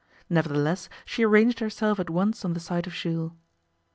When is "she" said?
1.05-1.23